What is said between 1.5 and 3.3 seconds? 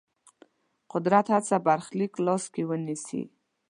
برخلیک لاس کې ونیسي.